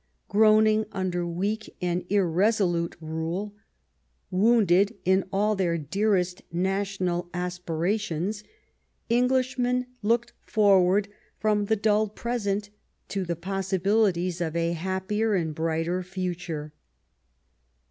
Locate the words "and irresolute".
1.79-2.95